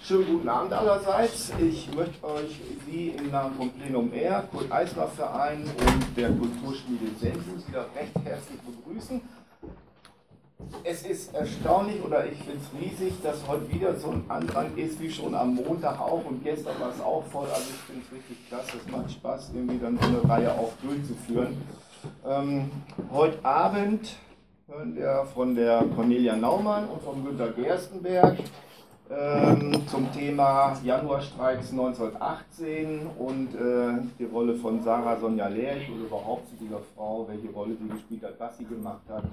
[0.00, 1.52] Schönen guten Abend allerseits.
[1.60, 7.06] Ich möchte euch Sie im Namen vom Plenum R, Kurt Eisler Verein und der Kulturschmiede
[7.20, 9.20] Sensus wieder recht herzlich begrüßen.
[10.84, 15.00] Es ist erstaunlich oder ich finde es riesig, dass heute wieder so ein Andrang ist
[15.00, 17.48] wie schon am Montag auch und gestern war es auch voll.
[17.48, 20.72] Also ich finde es richtig klasse, es macht Spaß, irgendwie dann so eine Reihe auch
[20.80, 21.60] durchzuführen.
[22.24, 22.70] Ähm,
[23.12, 24.16] heute Abend
[24.68, 28.38] hören wir von der Cornelia Naumann und von Günter Gerstenberg
[29.10, 36.48] ähm, zum Thema Januarstreiks 1918 und äh, die Rolle von Sarah Sonja Lerch oder überhaupt
[36.48, 39.24] zu dieser Frau, welche Rolle sie gespielt hat, was sie gemacht hat.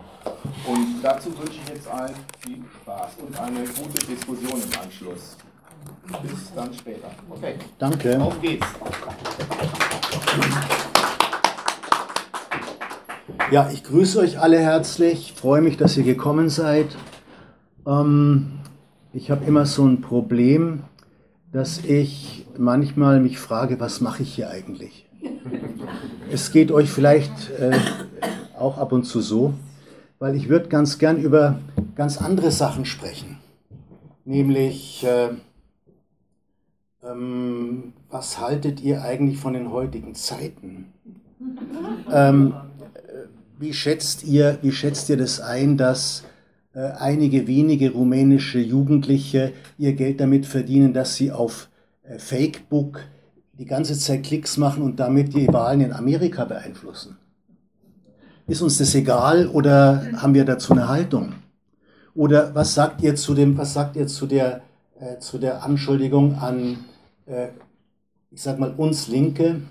[0.67, 5.37] Und dazu wünsche ich jetzt allen viel Spaß und eine gute Diskussion im Anschluss.
[6.23, 7.09] Bis dann später.
[7.29, 7.55] Okay.
[7.77, 8.21] Danke.
[8.21, 8.67] Auf geht's.
[13.51, 16.87] Ja, ich grüße euch alle herzlich, freue mich, dass ihr gekommen seid.
[17.85, 18.59] Ähm,
[19.15, 20.83] ich habe immer so ein Problem,
[21.53, 25.07] dass ich manchmal mich frage, was mache ich hier eigentlich?
[26.29, 27.77] Es geht euch vielleicht äh,
[28.59, 29.53] auch ab und zu so,
[30.19, 31.59] weil ich würde ganz gern über
[31.95, 33.37] ganz andere Sachen sprechen.
[34.25, 35.29] Nämlich, äh,
[37.01, 40.87] ähm, was haltet ihr eigentlich von den heutigen Zeiten?
[42.11, 42.53] Ähm,
[43.59, 46.34] wie, schätzt ihr, wie schätzt ihr das ein, dass äh,
[46.79, 51.69] einige wenige rumänische Jugendliche ihr Geld damit verdienen, dass sie auf
[52.03, 52.99] äh, Facebook
[53.53, 57.17] die ganze Zeit Klicks machen und damit die Wahlen in Amerika beeinflussen.
[58.47, 61.33] Ist uns das egal oder haben wir dazu eine Haltung?
[62.13, 64.61] Oder was sagt ihr zu dem, was sagt ihr zu der,
[64.99, 66.77] äh, zu der Anschuldigung an,
[67.25, 67.47] äh,
[68.31, 69.61] ich sag mal, uns Linke,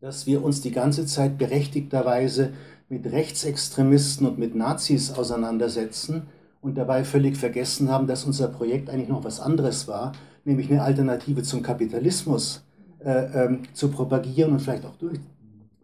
[0.00, 2.52] dass wir uns die ganze Zeit berechtigterweise
[2.88, 6.22] mit Rechtsextremisten und mit Nazis auseinandersetzen
[6.60, 10.12] und dabei völlig vergessen haben, dass unser Projekt eigentlich noch was anderes war,
[10.44, 12.62] nämlich eine Alternative zum Kapitalismus
[13.00, 15.18] äh, ähm, zu propagieren und vielleicht auch, durch,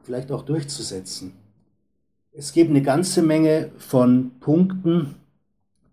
[0.02, 1.32] vielleicht auch durchzusetzen.
[2.32, 5.14] Es gibt eine ganze Menge von Punkten,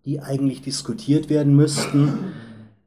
[0.04, 2.32] die eigentlich diskutiert werden müssten.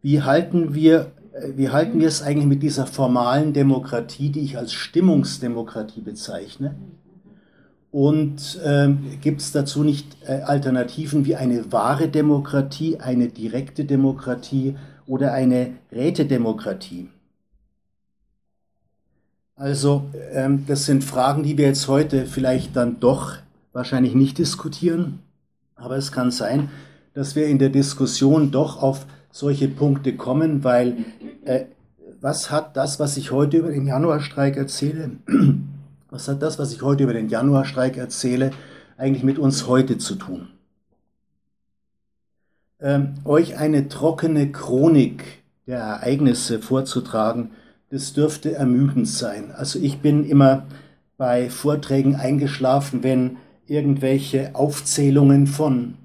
[0.02, 4.58] Wie halten wir äh, wie halten wir es eigentlich mit dieser formalen Demokratie, die ich
[4.58, 6.76] als Stimmungsdemokratie bezeichne?
[7.96, 8.90] Und äh,
[9.22, 14.76] gibt es dazu nicht äh, Alternativen wie eine wahre Demokratie, eine direkte Demokratie
[15.08, 17.08] oder eine Rätedemokratie?
[19.56, 23.38] Also ähm, das sind Fragen, die wir jetzt heute vielleicht dann doch
[23.72, 25.20] wahrscheinlich nicht diskutieren.
[25.78, 26.68] Aber es kann sein,
[27.14, 31.06] dass wir in der Diskussion doch auf solche Punkte kommen, weil
[31.46, 31.64] äh,
[32.20, 35.12] was hat das, was ich heute über den Januarstreik erzähle,
[36.10, 38.52] was hat das, was ich heute über den Januarstreik erzähle,
[38.98, 40.50] eigentlich mit uns heute zu tun?
[42.80, 45.24] Ähm, euch eine trockene Chronik
[45.68, 47.52] der Ereignisse vorzutragen,
[47.90, 49.52] das dürfte ermüdend sein.
[49.52, 50.66] Also ich bin immer
[51.18, 55.96] bei Vorträgen eingeschlafen, wenn irgendwelche Aufzählungen von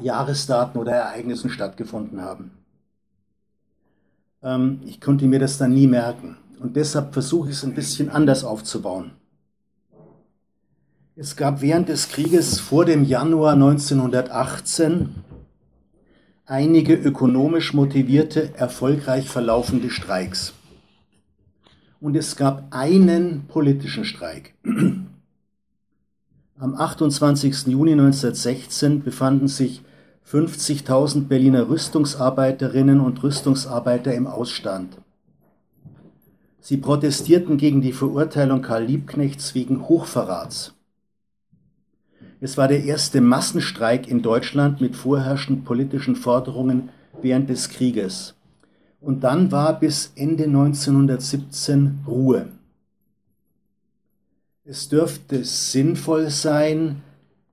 [0.00, 2.52] Jahresdaten oder Ereignissen stattgefunden haben.
[4.42, 6.36] Ähm, ich konnte mir das dann nie merken.
[6.60, 9.10] Und deshalb versuche ich es ein bisschen anders aufzubauen.
[11.16, 15.10] Es gab während des Krieges vor dem Januar 1918
[16.44, 20.54] einige ökonomisch motivierte, erfolgreich verlaufende Streiks.
[22.00, 24.54] Und es gab einen politischen Streik.
[26.58, 27.68] Am 28.
[27.68, 29.82] Juni 1916 befanden sich
[30.28, 34.96] 50.000 Berliner Rüstungsarbeiterinnen und Rüstungsarbeiter im Ausstand.
[36.60, 40.74] Sie protestierten gegen die Verurteilung Karl Liebknechts wegen Hochverrats.
[42.44, 46.90] Es war der erste Massenstreik in Deutschland mit vorherrschenden politischen Forderungen
[47.22, 48.34] während des Krieges.
[49.00, 52.50] Und dann war bis Ende 1917 Ruhe.
[54.62, 57.00] Es dürfte sinnvoll sein,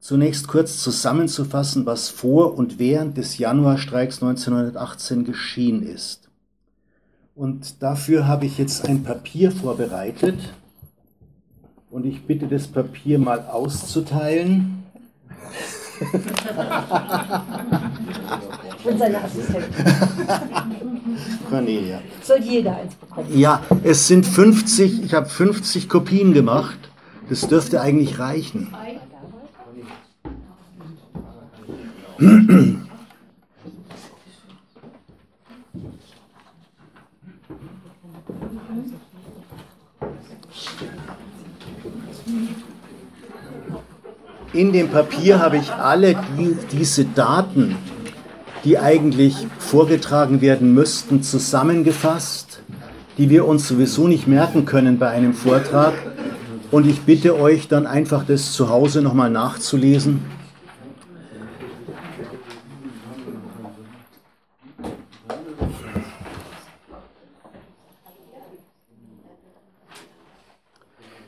[0.01, 6.29] zunächst kurz zusammenzufassen, was vor und während des Januarstreiks 1918 geschehen ist.
[7.33, 10.37] Und dafür habe ich jetzt ein Papier vorbereitet
[11.89, 14.80] und ich bitte das Papier mal auszuteilen.
[18.83, 19.71] Und seine Assistentin.
[21.49, 22.01] Cornelia.
[22.23, 23.27] Soll jeder eins bekommen?
[23.37, 26.79] Ja, es sind 50, ich habe 50 Kopien gemacht.
[27.29, 28.73] Das dürfte eigentlich reichen.
[44.53, 47.77] In dem Papier habe ich alle die, diese Daten
[48.63, 52.59] die eigentlich vorgetragen werden müssten, zusammengefasst,
[53.17, 55.93] die wir uns sowieso nicht merken können bei einem Vortrag.
[56.69, 60.21] Und ich bitte euch dann einfach das zu Hause nochmal nachzulesen.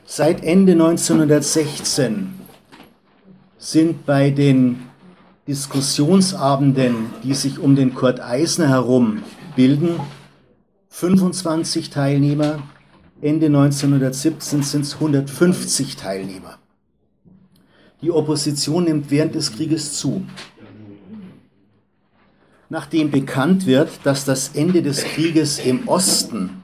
[0.06, 2.43] Seit Ende 1916
[3.64, 4.82] sind bei den
[5.48, 9.22] Diskussionsabenden, die sich um den Kurt Eisner herum
[9.56, 9.98] bilden,
[10.90, 12.62] 25 Teilnehmer.
[13.22, 16.58] Ende 1917 sind es 150 Teilnehmer.
[18.02, 20.26] Die Opposition nimmt während des Krieges zu.
[22.68, 26.62] Nachdem bekannt wird, dass das Ende des Krieges im Osten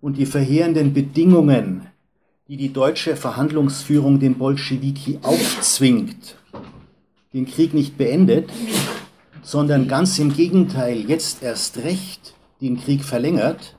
[0.00, 1.88] und die verheerenden Bedingungen,
[2.48, 6.36] die die deutsche Verhandlungsführung den Bolschewiki aufzwingt,
[7.32, 8.50] den Krieg nicht beendet,
[9.42, 13.76] sondern ganz im Gegenteil jetzt erst recht den Krieg verlängert,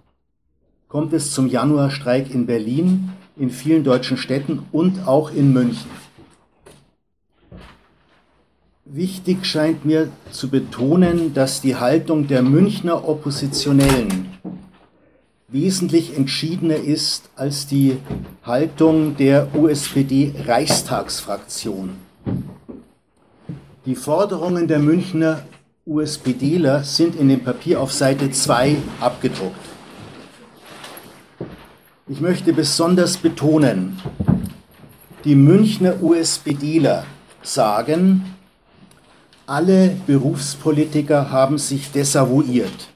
[0.88, 5.90] kommt es zum Januarstreik in Berlin, in vielen deutschen Städten und auch in München.
[8.86, 14.28] Wichtig scheint mir zu betonen, dass die Haltung der Münchner Oppositionellen
[15.54, 17.98] wesentlich entschiedener ist als die
[18.44, 21.92] Haltung der USPD-Reichstagsfraktion.
[23.86, 25.44] Die Forderungen der Münchner
[25.86, 29.56] USPDler sind in dem Papier auf Seite 2 abgedruckt.
[32.08, 34.02] Ich möchte besonders betonen,
[35.24, 37.06] die Münchner USPDler
[37.44, 38.26] sagen,
[39.46, 42.93] alle Berufspolitiker haben sich desavouiert.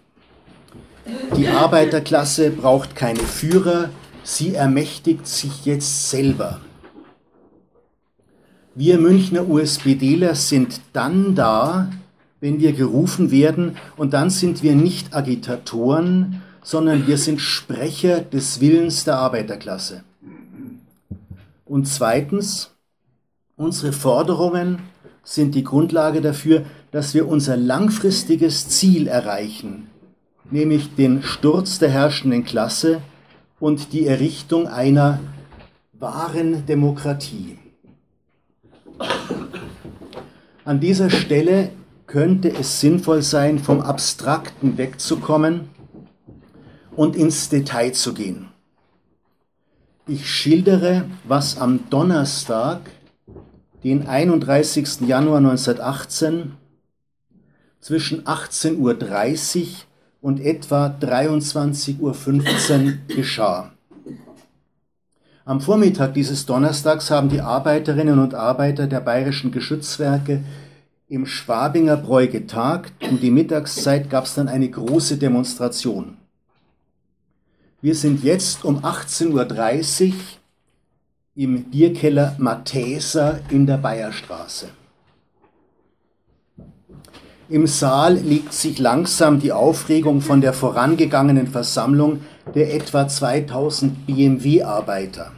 [1.36, 3.90] Die Arbeiterklasse braucht keine Führer,
[4.24, 6.62] sie ermächtigt sich jetzt selber.
[8.76, 11.90] Wir Münchner USPDler sind dann da,
[12.40, 18.62] wenn wir gerufen werden, und dann sind wir nicht Agitatoren, sondern wir sind Sprecher des
[18.62, 20.04] Willens der Arbeiterklasse.
[21.66, 22.72] Und zweitens,
[23.56, 24.80] unsere Forderungen
[25.24, 29.88] sind die Grundlage dafür, dass wir unser langfristiges Ziel erreichen,
[30.52, 33.02] nämlich den Sturz der herrschenden Klasse
[33.60, 35.20] und die Errichtung einer
[35.94, 37.58] wahren Demokratie.
[40.64, 41.72] An dieser Stelle
[42.08, 45.70] könnte es sinnvoll sein, vom Abstrakten wegzukommen
[46.96, 48.50] und ins Detail zu gehen.
[50.08, 52.80] Ich schildere, was am Donnerstag,
[53.84, 55.02] den 31.
[55.02, 56.54] Januar 1918,
[57.82, 59.68] zwischen 18.30 Uhr
[60.22, 63.72] und etwa 23.15 Uhr geschah.
[65.46, 70.44] Am Vormittag dieses Donnerstags haben die Arbeiterinnen und Arbeiter der bayerischen Geschützwerke
[71.08, 72.92] im Schwabinger Bräu getagt.
[73.02, 76.18] Um die Mittagszeit gab es dann eine große Demonstration.
[77.82, 80.14] Wir sind jetzt um 18.30 Uhr
[81.36, 84.68] im Bierkeller Matheser in der Bayerstraße.
[87.50, 92.20] Im Saal legt sich langsam die Aufregung von der vorangegangenen Versammlung
[92.54, 95.32] der etwa 2000 BMW-Arbeiter.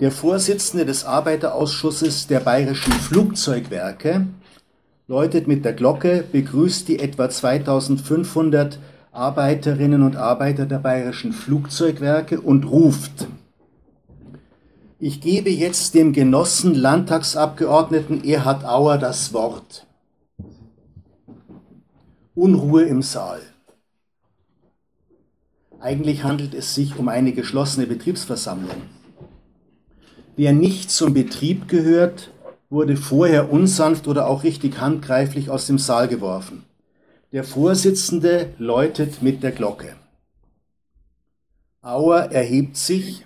[0.00, 4.26] Der Vorsitzende des Arbeiterausschusses der bayerischen Flugzeugwerke
[5.06, 8.78] läutet mit der Glocke, begrüßt die etwa 2500
[9.12, 13.26] Arbeiterinnen und Arbeiter der bayerischen Flugzeugwerke und ruft,
[15.00, 19.86] ich gebe jetzt dem Genossen Landtagsabgeordneten Erhard Auer das Wort.
[22.34, 23.40] Unruhe im Saal.
[25.80, 28.82] Eigentlich handelt es sich um eine geschlossene Betriebsversammlung.
[30.36, 32.32] Wer nicht zum Betrieb gehört,
[32.68, 36.64] wurde vorher unsanft oder auch richtig handgreiflich aus dem Saal geworfen.
[37.30, 39.94] Der Vorsitzende läutet mit der Glocke.
[41.82, 43.24] Auer erhebt sich,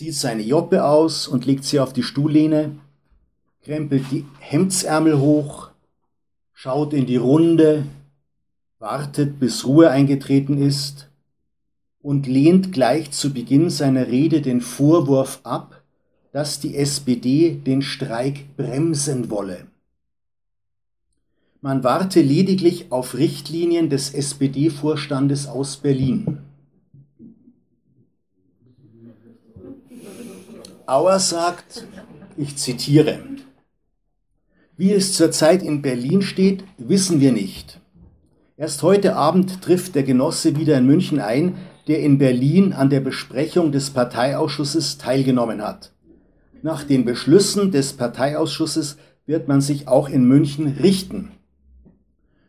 [0.00, 2.70] zieht seine Joppe aus und legt sie auf die Stuhllehne,
[3.62, 5.68] krempelt die Hemdsärmel hoch,
[6.54, 7.84] schaut in die Runde,
[8.78, 11.10] wartet, bis Ruhe eingetreten ist
[12.00, 15.82] und lehnt gleich zu Beginn seiner Rede den Vorwurf ab,
[16.32, 19.66] dass die SPD den Streik bremsen wolle.
[21.60, 26.38] Man warte lediglich auf Richtlinien des SPD-Vorstandes aus Berlin.
[30.90, 31.86] Auer sagt,
[32.36, 33.20] ich zitiere,
[34.76, 37.78] wie es zurzeit in Berlin steht, wissen wir nicht.
[38.56, 42.98] Erst heute Abend trifft der Genosse wieder in München ein, der in Berlin an der
[42.98, 45.92] Besprechung des Parteiausschusses teilgenommen hat.
[46.60, 51.30] Nach den Beschlüssen des Parteiausschusses wird man sich auch in München richten.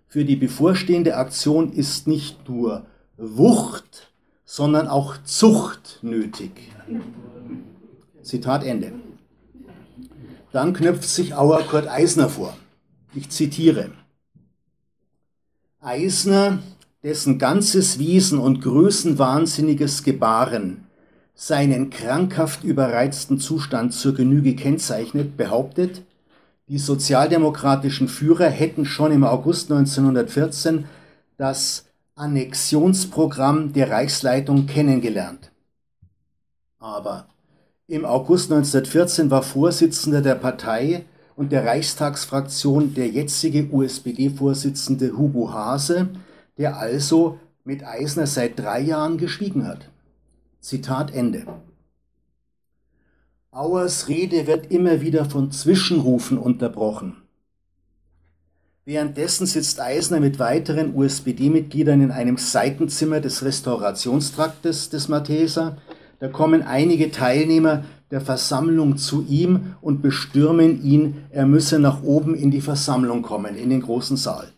[0.07, 4.11] Für die bevorstehende Aktion ist nicht nur Wucht,
[4.45, 6.71] sondern auch Zucht nötig.
[8.23, 8.93] Zitat Ende.
[10.51, 12.55] Dann knöpft sich Auer Kurt Eisner vor.
[13.13, 13.91] Ich zitiere.
[15.79, 16.59] Eisner,
[17.03, 20.85] dessen ganzes Wesen und größenwahnsinniges Gebaren
[21.33, 26.03] seinen krankhaft überreizten Zustand zur Genüge kennzeichnet, behauptet,
[26.67, 30.85] die sozialdemokratischen Führer hätten schon im August 1914
[31.37, 31.85] das
[32.15, 35.51] Annexionsprogramm der Reichsleitung kennengelernt.
[36.77, 37.25] Aber
[37.91, 41.03] im August 1914 war Vorsitzender der Partei
[41.35, 46.07] und der Reichstagsfraktion der jetzige USPD-Vorsitzende Hugo Hase,
[46.57, 49.89] der also mit Eisner seit drei Jahren geschwiegen hat.
[50.61, 51.45] Zitat Ende.
[53.51, 57.17] Auers Rede wird immer wieder von Zwischenrufen unterbrochen.
[58.85, 65.77] Währenddessen sitzt Eisner mit weiteren USPD-Mitgliedern in einem Seitenzimmer des Restaurationstraktes des Matheser.
[66.21, 72.35] Da kommen einige Teilnehmer der Versammlung zu ihm und bestürmen ihn, er müsse nach oben
[72.35, 74.53] in die Versammlung kommen, in den großen Saal.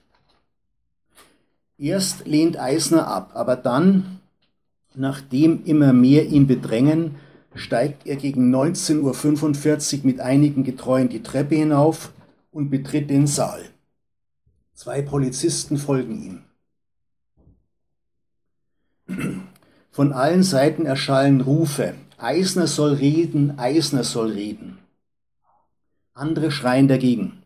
[1.77, 4.20] Erst lehnt Eisner ab, aber dann,
[4.93, 7.15] nachdem immer mehr ihn bedrängen,
[7.55, 12.12] steigt er gegen 19.45 Uhr mit einigen Getreuen die Treppe hinauf
[12.51, 13.62] und betritt den Saal.
[14.74, 16.43] Zwei Polizisten folgen
[19.08, 19.43] ihm.
[19.93, 24.79] Von allen Seiten erschallen Rufe, Eisner soll reden, Eisner soll reden.
[26.15, 27.43] Andere schreien dagegen.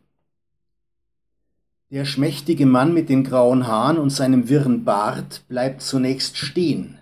[1.90, 6.98] Der schmächtige Mann mit den grauen Haaren und seinem wirren Bart bleibt zunächst stehen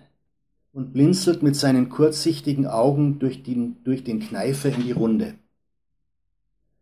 [0.72, 5.34] und blinzelt mit seinen kurzsichtigen Augen durch den, durch den Kneifer in die Runde.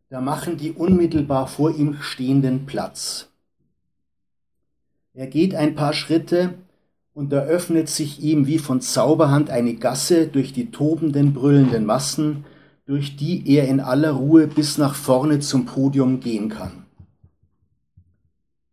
[0.09, 3.29] Da machen die unmittelbar vor ihm Stehenden Platz.
[5.13, 6.55] Er geht ein paar Schritte
[7.15, 12.45] und da öffnet sich ihm wie von Zauberhand eine Gasse durch die tobenden, brüllenden Massen,
[12.87, 16.85] durch die er in aller Ruhe bis nach vorne zum Podium gehen kann.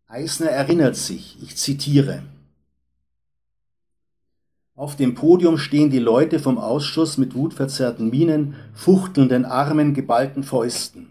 [0.08, 2.24] Eisner erinnert sich, ich zitiere,
[4.82, 11.08] auf dem Podium stehen die Leute vom Ausschuss mit wutverzerrten Mienen, fuchtelnden Armen, geballten Fäusten.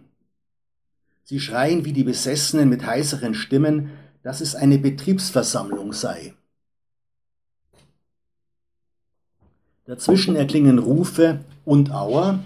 [1.22, 3.90] Sie schreien wie die Besessenen mit heiseren Stimmen,
[4.24, 6.34] dass es eine Betriebsversammlung sei.
[9.90, 12.38] Dazwischen erklingen Rufe und Auer.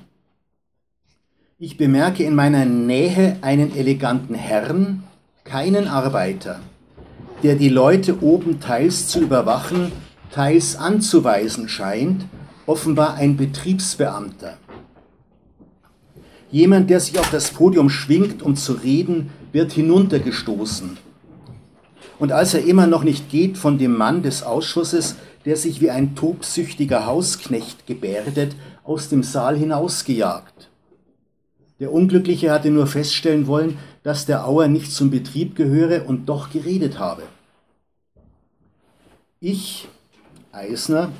[1.58, 5.02] Ich bemerke in meiner Nähe einen eleganten Herrn,
[5.44, 6.60] keinen Arbeiter,
[7.42, 9.92] der die Leute oben teils zu überwachen,
[10.30, 12.24] teils anzuweisen scheint,
[12.64, 14.56] offenbar ein Betriebsbeamter.
[16.50, 20.96] Jemand, der sich auf das Podium schwingt, um zu reden, wird hinuntergestoßen.
[22.18, 25.90] Und als er immer noch nicht geht, von dem Mann des Ausschusses der sich wie
[25.90, 30.70] ein tobsüchtiger Hausknecht gebärdet, aus dem Saal hinausgejagt.
[31.80, 36.50] Der Unglückliche hatte nur feststellen wollen, dass der Auer nicht zum Betrieb gehöre und doch
[36.50, 37.22] geredet habe.
[39.40, 39.88] Ich,
[40.52, 41.10] Eisner,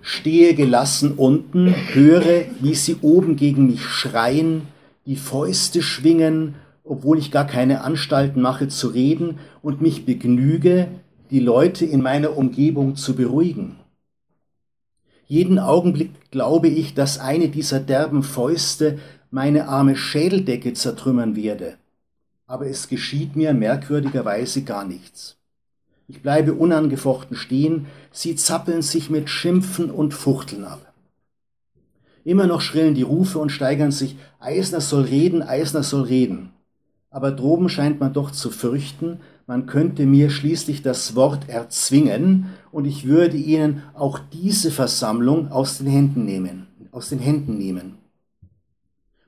[0.00, 4.62] stehe gelassen unten, höre, wie sie oben gegen mich schreien,
[5.06, 10.88] die Fäuste schwingen, obwohl ich gar keine Anstalten mache zu reden und mich begnüge,
[11.34, 13.74] die Leute in meiner Umgebung zu beruhigen.
[15.26, 19.00] Jeden Augenblick glaube ich, dass eine dieser derben Fäuste
[19.32, 21.74] meine arme Schädeldecke zertrümmern werde.
[22.46, 25.36] Aber es geschieht mir merkwürdigerweise gar nichts.
[26.06, 30.94] Ich bleibe unangefochten stehen, sie zappeln sich mit Schimpfen und Fuchteln ab.
[32.22, 36.52] Immer noch schrillen die Rufe und steigern sich, Eisner soll reden, Eisner soll reden.
[37.10, 42.86] Aber droben scheint man doch zu fürchten, man könnte mir schließlich das Wort erzwingen und
[42.86, 47.98] ich würde ihnen auch diese Versammlung aus den Händen nehmen, aus den Händen nehmen.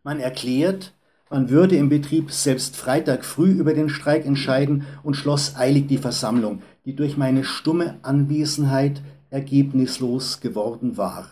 [0.03, 0.95] Man erklärt,
[1.29, 5.99] man würde im Betrieb selbst Freitag früh über den Streik entscheiden und schloss eilig die
[5.99, 11.29] Versammlung, die durch meine stumme Anwesenheit ergebnislos geworden war.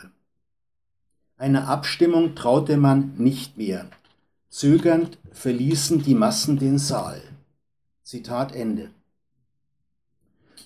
[1.37, 3.87] Einer Abstimmung traute man nicht mehr.
[4.49, 7.23] Zögernd verließen die Massen den Saal.
[8.04, 8.90] Zitat Ende.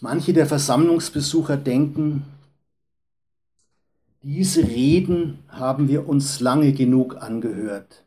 [0.01, 2.25] Manche der Versammlungsbesucher denken,
[4.25, 8.05] diese Reden haben wir uns lange genug angehört,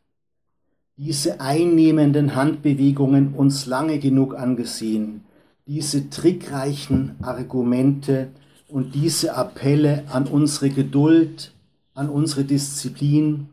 [0.98, 5.22] diese einnehmenden Handbewegungen uns lange genug angesehen,
[5.66, 8.28] diese trickreichen Argumente
[8.68, 11.54] und diese Appelle an unsere Geduld,
[11.94, 13.48] an unsere Disziplin,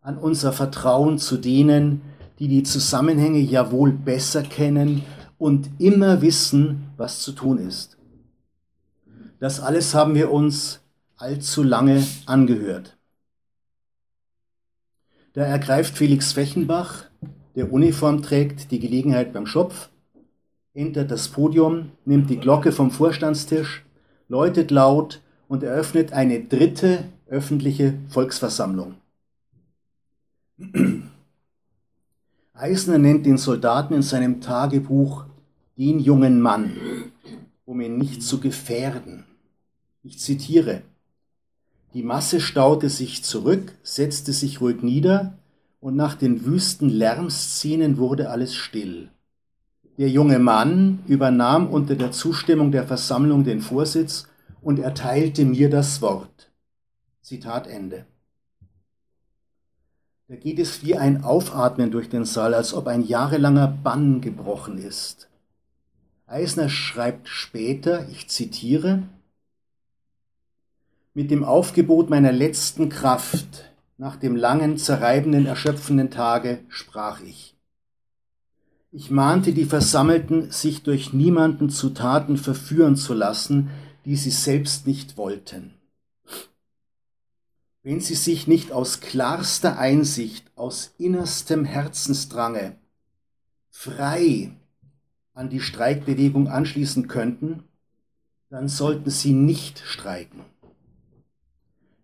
[0.00, 2.00] an unser Vertrauen zu denen,
[2.38, 5.02] die die Zusammenhänge ja wohl besser kennen
[5.38, 7.96] und immer wissen, was zu tun ist.
[9.40, 10.80] Das alles haben wir uns
[11.16, 12.96] allzu lange angehört.
[15.32, 17.04] Da ergreift Felix Fechenbach,
[17.54, 19.88] der Uniform trägt, die Gelegenheit beim Schopf,
[20.74, 23.84] entert das Podium, nimmt die Glocke vom Vorstandstisch,
[24.28, 28.94] läutet laut und eröffnet eine dritte öffentliche Volksversammlung.
[32.58, 35.26] Eisner nennt den Soldaten in seinem Tagebuch
[35.76, 36.72] den jungen Mann,
[37.64, 39.24] um ihn nicht zu gefährden.
[40.02, 40.82] Ich zitiere,
[41.94, 45.38] die Masse staute sich zurück, setzte sich ruhig nieder,
[45.78, 49.08] und nach den wüsten Lärmszenen wurde alles still.
[49.96, 54.26] Der junge Mann übernahm unter der Zustimmung der Versammlung den Vorsitz
[54.60, 56.50] und erteilte mir das Wort.
[57.22, 58.04] Zitat Ende.
[60.28, 64.76] Da geht es wie ein Aufatmen durch den Saal, als ob ein jahrelanger Bann gebrochen
[64.76, 65.30] ist.
[66.26, 69.04] Eisner schreibt später, ich zitiere,
[71.14, 77.56] mit dem Aufgebot meiner letzten Kraft nach dem langen, zerreibenden, erschöpfenden Tage sprach ich.
[78.92, 83.70] Ich mahnte die Versammelten, sich durch niemanden zu Taten verführen zu lassen,
[84.04, 85.77] die sie selbst nicht wollten.
[87.82, 92.76] Wenn sie sich nicht aus klarster Einsicht, aus innerstem Herzensdrange
[93.70, 94.50] frei
[95.32, 97.62] an die Streikbewegung anschließen könnten,
[98.50, 100.40] dann sollten sie nicht streiken.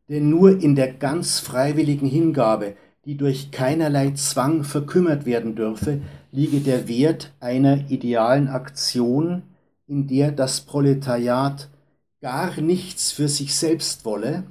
[0.08, 6.60] Denn nur in der ganz freiwilligen Hingabe, die durch keinerlei Zwang verkümmert werden dürfe, liege
[6.60, 9.42] der Wert einer idealen Aktion,
[9.86, 11.68] in der das Proletariat
[12.20, 14.44] gar nichts für sich selbst wolle,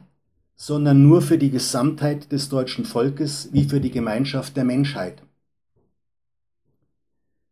[0.65, 5.21] sondern nur für die Gesamtheit des deutschen Volkes wie für die Gemeinschaft der Menschheit.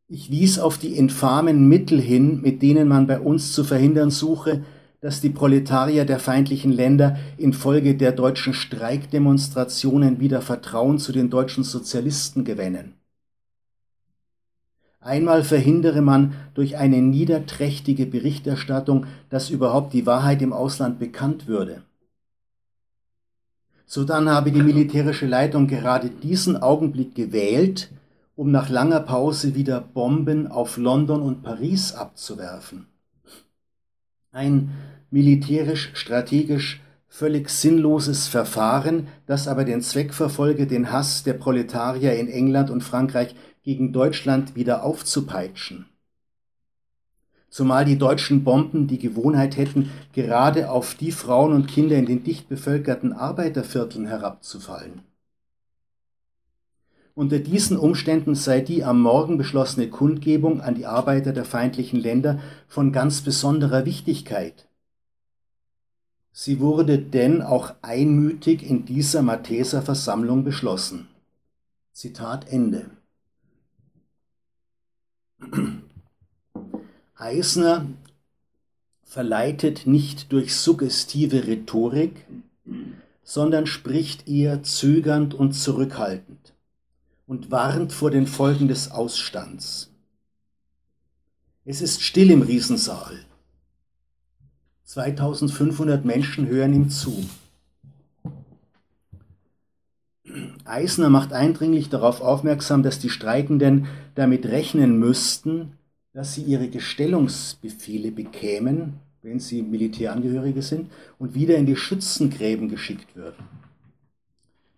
[0.08, 4.64] Ich wies auf die infamen Mittel hin, mit denen man bei uns zu verhindern suche,
[5.02, 11.66] dass die Proletarier der feindlichen Länder infolge der deutschen Streikdemonstrationen wieder Vertrauen zu den deutschen
[11.66, 12.94] Sozialisten gewännen.
[15.02, 21.84] Einmal verhindere man durch eine niederträchtige Berichterstattung, dass überhaupt die Wahrheit im Ausland bekannt würde.
[23.94, 27.92] Sodann habe die militärische Leitung gerade diesen Augenblick gewählt,
[28.38, 32.88] um nach langer Pause wieder Bomben auf London und Paris abzuwerfen.
[34.32, 34.72] Ein
[35.10, 42.70] militärisch-strategisch völlig sinnloses Verfahren, das aber den Zweck verfolge, den Hass der Proletarier in England
[42.70, 45.91] und Frankreich gegen Deutschland wieder aufzupeitschen.
[47.52, 52.24] Zumal die deutschen Bomben die Gewohnheit hätten, gerade auf die Frauen und Kinder in den
[52.24, 55.02] dicht bevölkerten Arbeitervierteln herabzufallen.
[57.14, 62.40] Unter diesen Umständen sei die am Morgen beschlossene Kundgebung an die Arbeiter der feindlichen Länder
[62.70, 64.66] von ganz besonderer Wichtigkeit.
[66.32, 71.10] Sie wurde denn auch einmütig in dieser Malteser Versammlung beschlossen.
[71.92, 72.86] Zitat Ende.
[77.22, 77.86] Eisner
[79.04, 82.26] verleitet nicht durch suggestive Rhetorik,
[83.24, 86.56] sondern spricht eher zögernd und zurückhaltend
[87.28, 89.92] und warnt vor den Folgen des Ausstands.
[91.64, 93.20] Es ist still im Riesensaal.
[94.86, 97.24] 2500 Menschen hören ihm zu.
[100.66, 105.78] Eisner macht eindringlich darauf aufmerksam, dass die Streikenden damit rechnen müssten,
[106.14, 113.16] dass sie ihre Gestellungsbefehle bekämen, wenn sie Militärangehörige sind, und wieder in die Schützengräben geschickt
[113.16, 113.46] würden.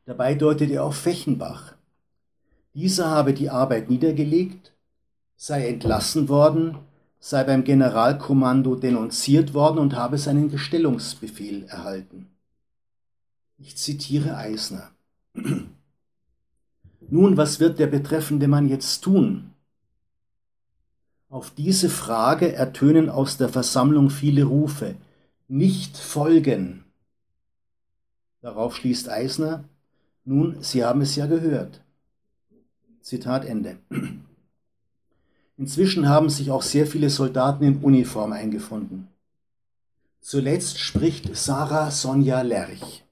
[0.06, 1.76] Dabei deutet er auf Fechenbach,
[2.74, 4.74] dieser habe die Arbeit niedergelegt,
[5.36, 6.80] sei entlassen worden,
[7.20, 12.28] sei beim Generalkommando denunziert worden und habe seinen Gestellungsbefehl erhalten.
[13.60, 14.90] Ich zitiere Eisner.
[17.10, 19.53] Nun, was wird der betreffende Mann jetzt tun?
[21.34, 24.94] Auf diese Frage ertönen aus der Versammlung viele Rufe.
[25.48, 26.84] Nicht folgen.
[28.42, 29.64] Darauf schließt Eisner,
[30.26, 31.82] nun, Sie haben es ja gehört.
[33.02, 33.78] Zitat Ende.
[35.58, 39.08] Inzwischen haben sich auch sehr viele Soldaten in Uniform eingefunden.
[40.22, 43.04] Zuletzt spricht Sarah Sonja Lerch.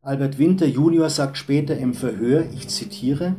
[0.00, 3.34] Albert Winter Junior sagt später im Verhör, ich zitiere,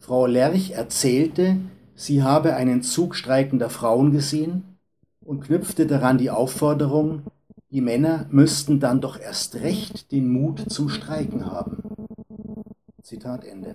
[0.00, 1.58] Frau Lerch erzählte,
[1.96, 4.78] sie habe einen Zug streikender Frauen gesehen
[5.20, 7.22] und knüpfte daran die Aufforderung,
[7.70, 11.82] die Männer müssten dann doch erst recht den Mut zum Streiken haben.
[13.02, 13.74] Zitat Ende.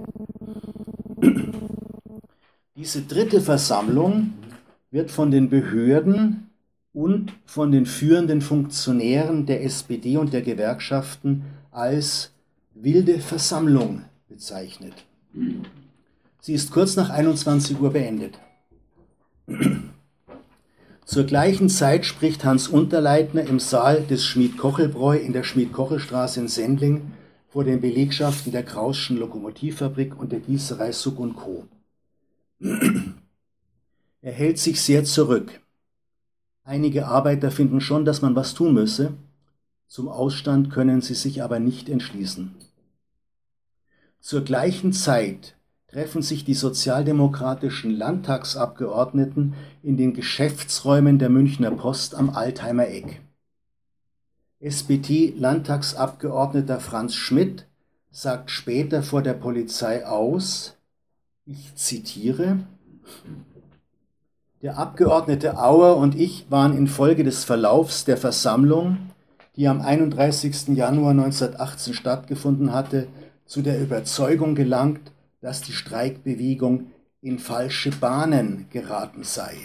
[2.75, 4.33] Diese dritte Versammlung
[4.91, 6.49] wird von den Behörden
[6.93, 12.31] und von den führenden Funktionären der SPD und der Gewerkschaften als
[12.73, 14.93] wilde Versammlung bezeichnet.
[16.43, 18.39] Sie ist kurz nach 21 Uhr beendet.
[21.05, 27.13] Zur gleichen Zeit spricht Hans Unterleitner im Saal des Schmied-Kochelbräu in der Schmied-Kochelstraße in Sendling
[27.47, 31.67] vor den Belegschaften der Krauschen Lokomotivfabrik und der Gießerei Suck und Co.
[34.21, 35.61] Er hält sich sehr zurück.
[36.63, 39.13] Einige Arbeiter finden schon, dass man was tun müsse.
[39.87, 42.55] Zum Ausstand können sie sich aber nicht entschließen.
[44.19, 45.55] Zur gleichen Zeit
[45.91, 53.19] treffen sich die sozialdemokratischen Landtagsabgeordneten in den Geschäftsräumen der Münchner Post am Altheimer Eck.
[54.61, 57.65] SPD-Landtagsabgeordneter Franz Schmidt
[58.11, 60.77] sagt später vor der Polizei aus,
[61.45, 62.59] ich zitiere,
[64.61, 68.97] der Abgeordnete Auer und ich waren infolge des Verlaufs der Versammlung,
[69.55, 70.69] die am 31.
[70.69, 73.07] Januar 1918 stattgefunden hatte,
[73.45, 79.55] zu der Überzeugung gelangt, dass die Streikbewegung in falsche Bahnen geraten sei.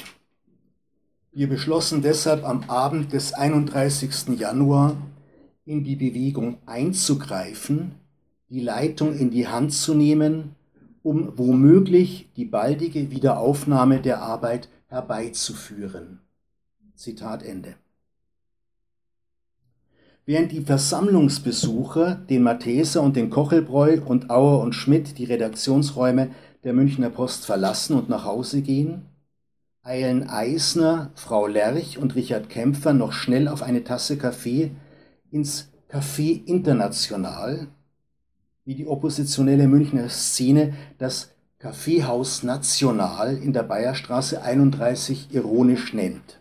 [1.33, 4.39] Wir beschlossen deshalb am Abend des 31.
[4.39, 4.97] Januar
[5.67, 7.93] in die Bewegung einzugreifen,
[8.49, 10.55] die Leitung in die Hand zu nehmen,
[11.03, 16.21] um womöglich die baldige Wiederaufnahme der Arbeit herbeizuführen.
[16.95, 17.75] Zitat Ende.
[20.29, 26.31] Während die Versammlungsbesucher den Matheser und den Kochelbräu und Auer und Schmidt die Redaktionsräume
[26.65, 29.03] der Münchner Post verlassen und nach Hause gehen,
[29.85, 34.73] eilen Eisner, Frau Lerch und Richard Kämpfer noch schnell auf eine Tasse Kaffee
[35.31, 37.69] ins Café International,
[38.65, 46.41] wie die oppositionelle Münchner Szene das Kaffeehaus National in der Bayerstraße 31 ironisch nennt.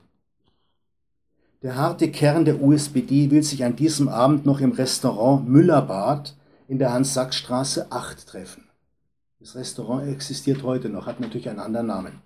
[1.65, 6.35] Der harte Kern der USPD will sich an diesem Abend noch im Restaurant Müllerbad
[6.67, 8.65] in der Hans-Sachs-Straße 8 treffen.
[9.39, 12.21] Das Restaurant existiert heute noch, hat natürlich einen anderen Namen.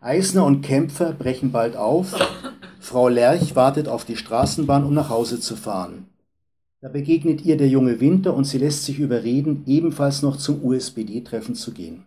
[0.00, 2.14] Eisner und Kämpfer brechen bald auf.
[2.78, 6.06] Frau Lerch wartet auf die Straßenbahn, um nach Hause zu fahren.
[6.80, 11.56] Da begegnet ihr der junge Winter und sie lässt sich überreden, ebenfalls noch zum USPD-Treffen
[11.56, 12.04] zu gehen.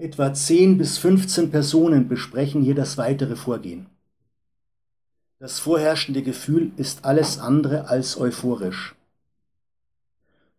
[0.00, 3.86] Etwa 10 bis 15 Personen besprechen hier das weitere Vorgehen.
[5.40, 8.94] Das vorherrschende Gefühl ist alles andere als euphorisch.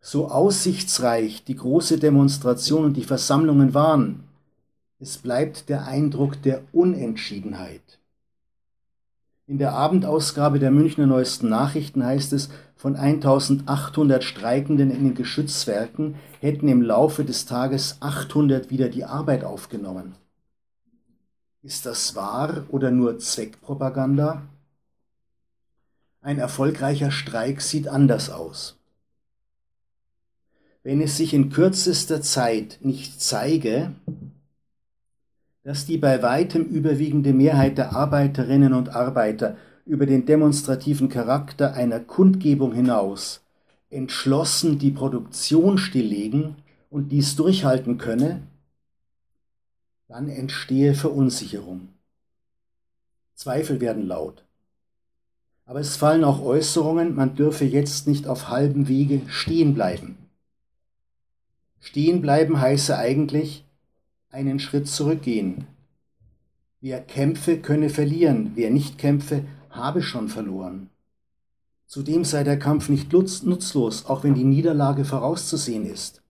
[0.01, 4.25] So aussichtsreich die große Demonstration und die Versammlungen waren,
[4.99, 7.99] es bleibt der Eindruck der Unentschiedenheit.
[9.47, 16.15] In der Abendausgabe der Münchner Neuesten Nachrichten heißt es, von 1800 Streikenden in den Geschützwerken
[16.39, 20.15] hätten im Laufe des Tages 800 wieder die Arbeit aufgenommen.
[21.61, 24.43] Ist das wahr oder nur Zweckpropaganda?
[26.21, 28.77] Ein erfolgreicher Streik sieht anders aus.
[30.81, 33.91] Wenn es sich in kürzester Zeit nicht zeige,
[35.63, 39.57] dass die bei weitem überwiegende Mehrheit der Arbeiterinnen und Arbeiter
[39.89, 43.41] über den demonstrativen Charakter einer Kundgebung hinaus
[43.89, 46.57] entschlossen die Produktion stilllegen
[46.91, 48.43] und dies durchhalten könne,
[50.07, 51.89] dann entstehe Verunsicherung.
[53.33, 54.43] Zweifel werden laut.
[55.65, 60.19] Aber es fallen auch Äußerungen, man dürfe jetzt nicht auf halbem Wege stehen bleiben.
[61.79, 63.65] Stehen bleiben heiße eigentlich,
[64.29, 65.65] einen Schritt zurückgehen.
[66.79, 70.89] Wer kämpfe, könne verlieren, wer nicht kämpfe, habe schon verloren.
[71.87, 76.21] Zudem sei der Kampf nicht nutzlos, auch wenn die Niederlage vorauszusehen ist.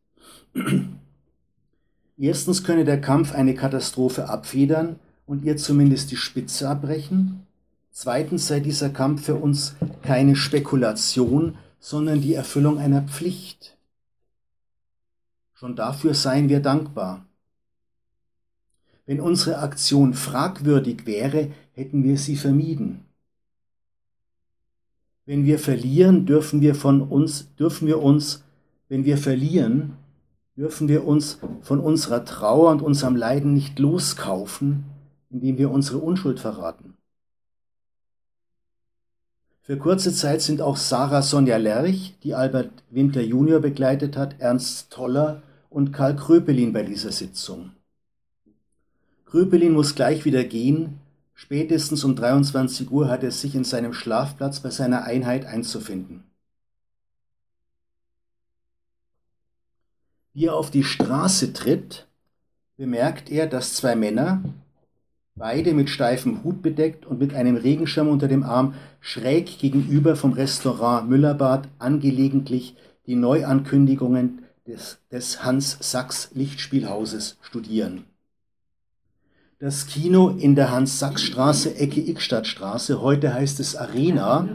[2.17, 7.45] Erstens könne der Kampf eine Katastrophe abfedern und ihr zumindest die Spitze abbrechen.
[7.91, 13.77] Zweitens sei dieser Kampf für uns keine Spekulation, sondern die Erfüllung einer Pflicht.
[15.53, 17.25] Schon dafür seien wir dankbar.
[19.05, 23.05] Wenn unsere Aktion fragwürdig wäre, hätten wir sie vermieden.
[25.29, 28.43] Wenn wir verlieren, dürfen wir von uns, dürfen wir uns,
[28.87, 29.93] wenn wir verlieren,
[30.57, 34.85] dürfen wir uns von unserer Trauer und unserem Leiden nicht loskaufen,
[35.29, 36.95] indem wir unsere Unschuld verraten.
[39.61, 44.89] Für kurze Zeit sind auch Sarah Sonja Lerch, die Albert Winter Junior begleitet hat, Ernst
[44.89, 47.73] Toller und Karl Kröpelin bei dieser Sitzung.
[49.25, 50.99] Kröpelin muss gleich wieder gehen.
[51.41, 56.25] Spätestens um 23 Uhr hat er sich in seinem Schlafplatz bei seiner Einheit einzufinden.
[60.33, 62.07] Wie er auf die Straße tritt,
[62.75, 64.43] bemerkt er, dass zwei Männer,
[65.33, 70.33] beide mit steifem Hut bedeckt und mit einem Regenschirm unter dem Arm, schräg gegenüber vom
[70.33, 72.75] Restaurant Müllerbad angelegentlich
[73.05, 78.03] die Neuankündigungen des, des Hans Sachs Lichtspielhauses studieren.
[79.61, 84.47] Das Kino in der Hans-Sachs-Straße, Ecke Ickstadtstraße, heute heißt es Arena,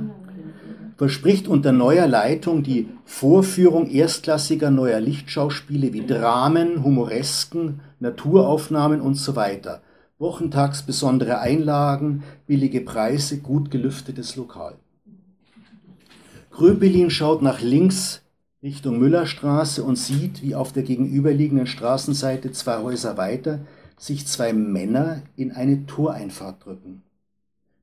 [0.96, 9.36] verspricht unter neuer Leitung die Vorführung erstklassiger neuer Lichtschauspiele wie Dramen, Humoresken, Naturaufnahmen und so
[9.36, 9.82] weiter.
[10.18, 14.76] Wochentags besondere Einlagen, billige Preise, gut gelüftetes Lokal.
[16.50, 18.22] Gröbelin schaut nach links
[18.62, 23.58] Richtung Müllerstraße und sieht, wie auf der gegenüberliegenden Straßenseite zwei Häuser weiter
[24.04, 27.02] sich zwei Männer in eine Toreinfahrt drücken.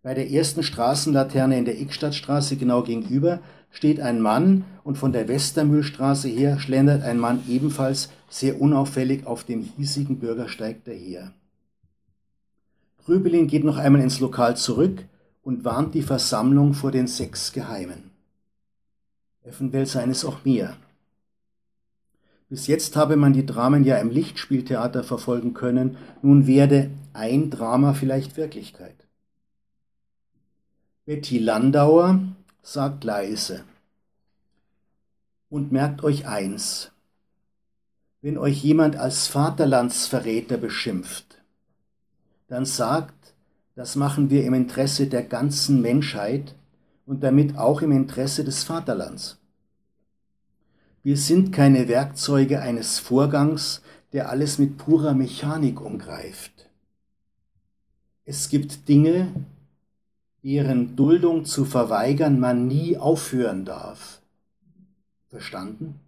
[0.03, 3.39] Bei der ersten Straßenlaterne in der Ickstadtstraße genau gegenüber
[3.71, 9.45] steht ein Mann und von der Westermühlstraße her schlendert ein Mann ebenfalls sehr unauffällig auf
[9.45, 11.33] dem hiesigen Bürgersteig daher.
[13.03, 15.03] Gröbelin geht noch einmal ins Lokal zurück
[15.41, 18.11] und warnt die Versammlung vor den sechs Geheimen.
[19.43, 20.77] Eventuell seien es auch mehr.
[22.51, 27.93] Bis jetzt habe man die Dramen ja im Lichtspieltheater verfolgen können, nun werde ein Drama
[27.93, 29.07] vielleicht Wirklichkeit.
[31.05, 32.19] Betty Landauer
[32.61, 33.63] sagt leise
[35.47, 36.91] und merkt euch eins,
[38.21, 41.41] wenn euch jemand als Vaterlandsverräter beschimpft,
[42.49, 43.33] dann sagt,
[43.75, 46.53] das machen wir im Interesse der ganzen Menschheit
[47.05, 49.40] und damit auch im Interesse des Vaterlands.
[51.03, 53.81] Wir sind keine Werkzeuge eines Vorgangs,
[54.13, 56.69] der alles mit purer Mechanik umgreift.
[58.23, 59.27] Es gibt Dinge,
[60.43, 64.21] deren Duldung zu verweigern man nie aufhören darf.
[65.29, 65.99] Verstanden?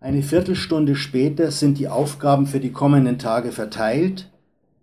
[0.00, 4.30] Eine Viertelstunde später sind die Aufgaben für die kommenden Tage verteilt,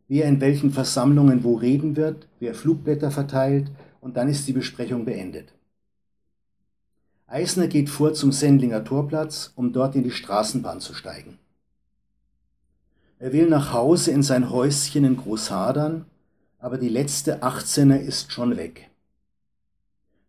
[0.07, 5.03] wer in welchen Versammlungen wo reden wird, wer Flugblätter verteilt und dann ist die Besprechung
[5.05, 5.53] beendet.
[7.35, 11.37] Eisner geht vor zum Sendlinger Torplatz, um dort in die Straßenbahn zu steigen.
[13.19, 16.05] Er will nach Hause in sein Häuschen in Großhadern,
[16.59, 18.89] aber die letzte 18er ist schon weg.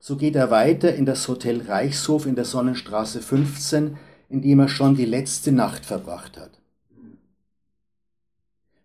[0.00, 3.96] So geht er weiter in das Hotel Reichshof in der Sonnenstraße 15,
[4.28, 6.58] in dem er schon die letzte Nacht verbracht hat.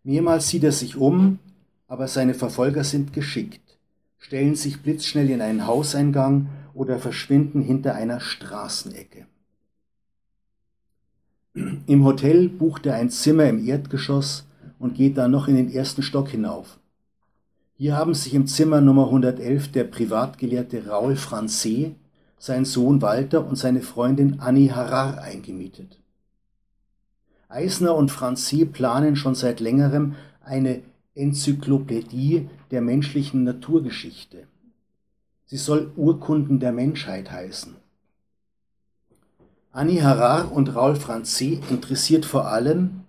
[0.04, 1.40] Mehrmals sieht er sich um,
[1.88, 3.80] aber seine Verfolger sind geschickt,
[4.20, 9.26] stellen sich blitzschnell in einen Hauseingang oder verschwinden hinter einer Straßenecke.
[11.54, 14.48] Im Hotel bucht er ein Zimmer im Erdgeschoss
[14.80, 16.80] und geht dann noch in den ersten Stock hinauf.
[17.76, 21.96] Hier haben sich im Zimmer Nummer 111 der Privatgelehrte Raoul Franzé,
[22.38, 26.00] sein Sohn Walter und seine Freundin Annie Harrar eingemietet.
[27.50, 30.82] Eisner und Franzé planen schon seit längerem eine
[31.16, 34.48] Enzyklopädie der menschlichen Naturgeschichte.
[35.52, 37.76] Sie soll Urkunden der Menschheit heißen.
[39.74, 43.02] Annie Harrar und Raoul Franzé interessiert vor allem,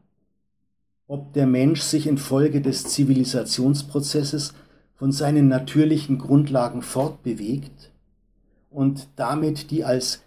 [1.07, 4.55] ob der Mensch sich infolge des Zivilisationsprozesses
[4.97, 7.93] von seinen natürlichen Grundlagen fortbewegt
[8.71, 10.23] und damit die als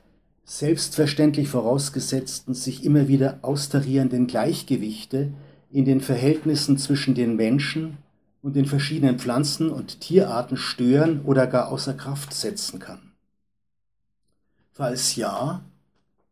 [0.46, 5.34] selbstverständlich vorausgesetzten sich immer wieder austarierenden Gleichgewichte
[5.70, 7.98] in den Verhältnissen zwischen den Menschen
[8.46, 13.00] und den verschiedenen Pflanzen- und Tierarten stören oder gar außer Kraft setzen kann.
[14.72, 15.66] Falls ja,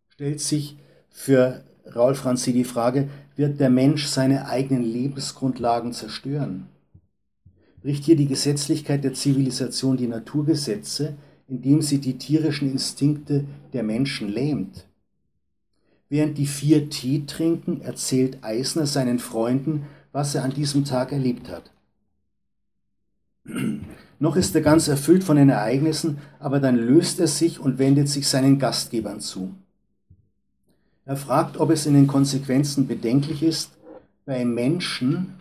[0.09, 0.77] stellt sich
[1.09, 6.67] für Raul Franzi die Frage, wird der Mensch seine eigenen Lebensgrundlagen zerstören?
[7.81, 11.15] Bricht hier die Gesetzlichkeit der Zivilisation die Naturgesetze,
[11.47, 14.85] indem sie die tierischen Instinkte der Menschen lähmt?
[16.09, 21.49] Während die vier Tee trinken, erzählt Eisner seinen Freunden, was er an diesem Tag erlebt
[21.49, 21.72] hat.
[24.19, 28.09] Noch ist er ganz erfüllt von den Ereignissen, aber dann löst er sich und wendet
[28.09, 29.53] sich seinen Gastgebern zu.
[31.05, 33.71] Er fragt, ob es in den Konsequenzen bedenklich ist,
[34.25, 35.33] bei Menschen,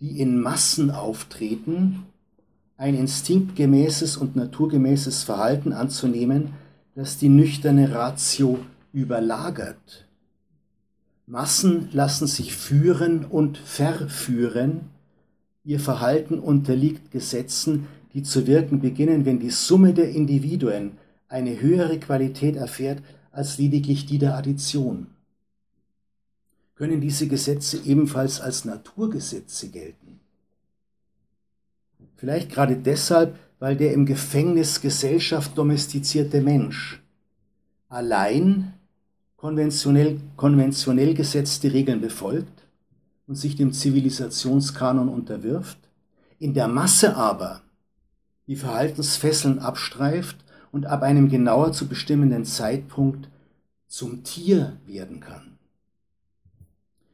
[0.00, 2.06] die in Massen auftreten,
[2.76, 6.54] ein instinktgemäßes und naturgemäßes Verhalten anzunehmen,
[6.96, 8.58] das die nüchterne Ratio
[8.92, 10.06] überlagert.
[11.26, 14.88] Massen lassen sich führen und verführen,
[15.64, 20.92] Ihr Verhalten unterliegt Gesetzen, die zu wirken beginnen, wenn die Summe der Individuen
[21.28, 25.06] eine höhere Qualität erfährt als lediglich die der Addition.
[26.74, 30.20] Können diese Gesetze ebenfalls als Naturgesetze gelten?
[32.16, 37.02] Vielleicht gerade deshalb, weil der im Gefängnis Gesellschaft domestizierte Mensch
[37.88, 38.72] allein
[39.36, 42.59] konventionell, konventionell gesetzte Regeln befolgt
[43.30, 45.78] und sich dem Zivilisationskanon unterwirft,
[46.40, 47.60] in der Masse aber
[48.48, 50.36] die Verhaltensfesseln abstreift
[50.72, 53.28] und ab einem genauer zu bestimmenden Zeitpunkt
[53.86, 55.58] zum Tier werden kann.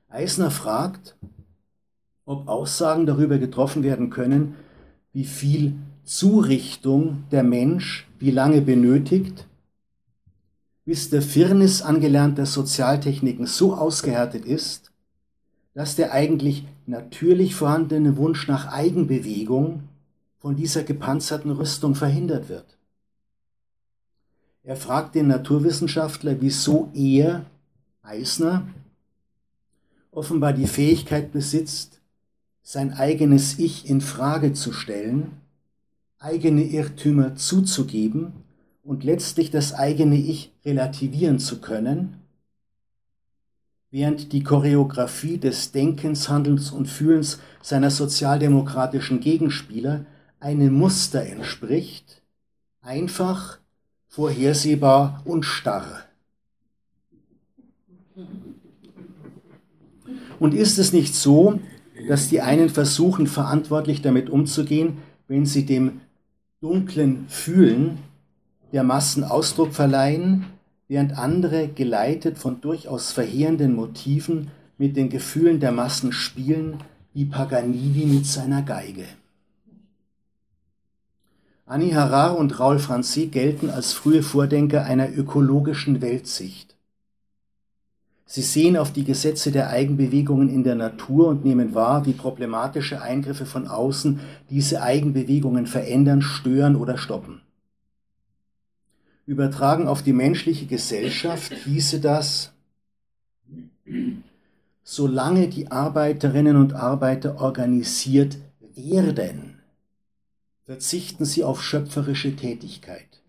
[0.09, 1.17] Eisner fragt,
[2.25, 4.55] ob Aussagen darüber getroffen werden können,
[5.13, 5.75] wie viel
[6.05, 9.47] Zurichtung der Mensch wie lange benötigt,
[10.87, 14.93] bis der Firnis angelernter Sozialtechniken so ausgehärtet ist,
[15.77, 19.83] dass der eigentlich natürlich vorhandene Wunsch nach Eigenbewegung
[20.39, 22.79] von dieser gepanzerten Rüstung verhindert wird.
[24.63, 27.45] Er fragt den Naturwissenschaftler, wieso er,
[28.03, 28.67] Eisner,
[30.13, 32.01] offenbar die Fähigkeit besitzt,
[32.63, 35.33] sein eigenes Ich in Frage zu stellen,
[36.19, 38.33] eigene Irrtümer zuzugeben
[38.83, 42.23] und letztlich das eigene Ich relativieren zu können,
[43.97, 50.05] während die Choreografie des Denkens, Handelns und Fühlens seiner sozialdemokratischen Gegenspieler
[50.39, 52.21] einem Muster entspricht,
[52.83, 53.59] einfach,
[54.07, 56.05] vorhersehbar und starr.
[60.41, 61.59] Und ist es nicht so,
[62.07, 66.03] dass die einen versuchen, verantwortlich damit umzugehen, wenn sie dem
[66.61, 67.97] dunklen Fühlen
[68.75, 70.45] der Massen Ausdruck verleihen,
[70.89, 76.79] während andere, geleitet von durchaus verheerenden Motiven, mit den Gefühlen der Massen spielen,
[77.15, 79.07] wie Paganini mit seiner Geige.
[81.65, 86.77] Annie Harar und Raoul Franzi gelten als frühe Vordenker einer ökologischen Weltsicht.
[88.29, 93.01] Sie sehen auf die Gesetze der Eigenbewegungen in der Natur und nehmen wahr, wie problematische
[93.01, 94.21] Eingriffe von außen
[94.51, 97.41] diese Eigenbewegungen verändern, stören oder stoppen.
[99.27, 102.53] Übertragen auf die menschliche Gesellschaft hieße das,
[104.85, 108.39] solange die Arbeiterinnen und Arbeiter organisiert
[108.77, 109.61] werden,
[110.65, 113.23] verzichten sie auf schöpferische Tätigkeit.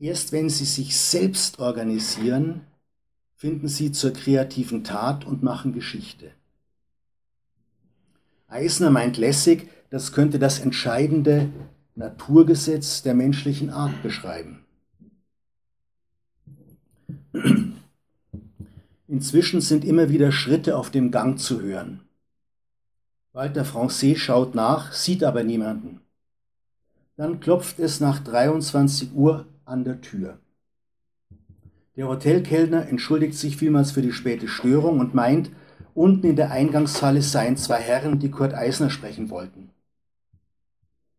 [0.00, 2.62] Erst wenn sie sich selbst organisieren,
[3.36, 6.32] finden sie zur kreativen Tat und machen Geschichte.
[8.48, 11.50] Eisner meint lässig, das könnte das entscheidende
[11.94, 14.61] Naturgesetz der menschlichen Art beschreiben.
[19.08, 22.00] Inzwischen sind immer wieder Schritte auf dem Gang zu hören.
[23.32, 26.00] Walter Francais schaut nach, sieht aber niemanden.
[27.16, 30.38] Dann klopft es nach 23 Uhr an der Tür.
[31.96, 35.50] Der Hotelkellner entschuldigt sich vielmals für die späte Störung und meint,
[35.94, 39.70] unten in der Eingangshalle seien zwei Herren, die Kurt Eisner sprechen wollten.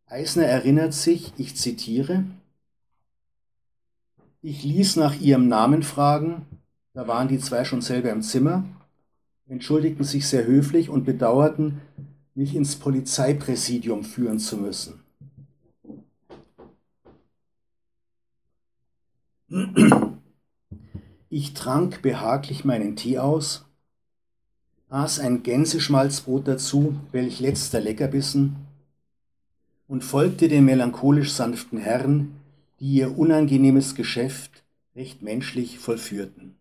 [0.05, 2.23] Eisner erinnert sich, ich zitiere,
[4.43, 6.45] ich ließ nach ihrem Namen fragen,
[6.93, 8.65] da waren die zwei schon selber im Zimmer,
[9.47, 11.79] entschuldigten sich sehr höflich und bedauerten,
[12.35, 14.99] mich ins Polizeipräsidium führen zu müssen.
[21.29, 23.65] Ich trank behaglich meinen Tee aus,
[24.89, 28.55] aß ein Gänseschmalzbrot dazu, welch letzter Leckerbissen,
[29.87, 32.42] und folgte den melancholisch sanften Herren,
[32.83, 36.55] die ihr unangenehmes Geschäft recht menschlich vollführten.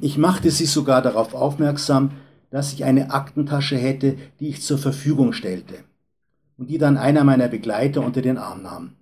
[0.00, 2.12] Ich machte sie sogar darauf aufmerksam,
[2.48, 5.74] dass ich eine Aktentasche hätte, die ich zur Verfügung stellte
[6.56, 8.92] und die dann einer meiner Begleiter unter den Arm nahm.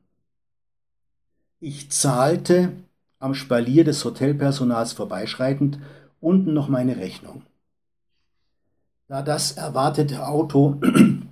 [1.58, 2.72] Ich zahlte,
[3.18, 5.78] am Spalier des Hotelpersonals vorbeischreitend,
[6.22, 7.42] unten noch meine Rechnung.
[9.06, 10.80] Da das erwartete Auto,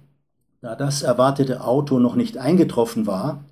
[0.60, 3.42] da das erwartete Auto noch nicht eingetroffen war,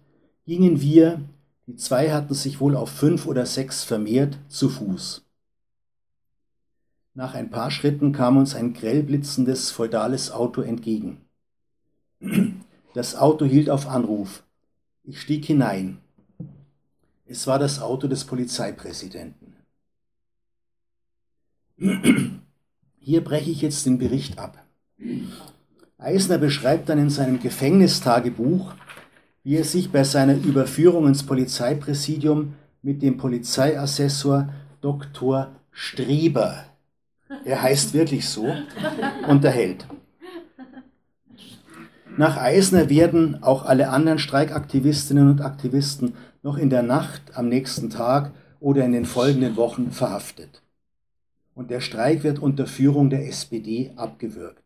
[0.47, 1.21] gingen wir,
[1.67, 5.25] die zwei hatten sich wohl auf fünf oder sechs vermehrt, zu Fuß.
[7.15, 11.23] Nach ein paar Schritten kam uns ein grell blitzendes feudales Auto entgegen.
[12.95, 14.45] Das Auto hielt auf Anruf.
[15.03, 15.99] Ich stieg hinein.
[17.27, 19.57] Es war das Auto des Polizeipräsidenten.
[23.01, 24.65] Hier breche ich jetzt den Bericht ab.
[25.99, 28.75] Eisner beschreibt dann in seinem Gefängnistagebuch,
[29.47, 34.49] wie er sich bei seiner Überführung ins Polizeipräsidium mit dem Polizeiassessor
[34.81, 35.53] Dr.
[35.71, 36.65] Streber,
[37.45, 38.53] er heißt wirklich so,
[39.29, 39.87] unterhält.
[42.17, 47.89] Nach Eisner werden auch alle anderen Streikaktivistinnen und Aktivisten noch in der Nacht am nächsten
[47.89, 50.61] Tag oder in den folgenden Wochen verhaftet.
[51.55, 54.66] Und der Streik wird unter Führung der SPD abgewürgt.